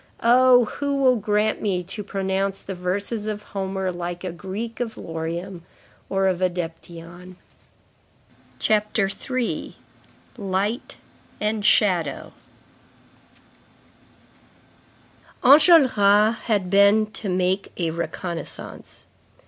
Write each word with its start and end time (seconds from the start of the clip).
Oh! 0.23 0.65
Who 0.65 0.95
will 0.95 1.15
grant 1.17 1.61
me 1.61 1.83
to 1.83 2.03
pronounce 2.03 2.63
the 2.63 2.73
verses 2.73 3.27
of 3.27 3.43
Homer 3.43 3.91
like 3.91 4.23
a 4.23 4.31
Greek 4.31 4.79
of 4.79 4.95
Laurium 4.97 5.61
or 6.09 6.25
of 6.25 6.39
Edapteon?" 6.41 7.35
CHAPTER 8.57 9.07
III—LIGHT 9.29 10.95
AND 11.39 11.63
SHADOW 11.63 12.33
Enjolras 15.43 16.35
had 16.45 16.71
been 16.71 17.05
to 17.11 17.29
make 17.29 17.71
a 17.77 17.91
reconnaissance. 17.91 19.03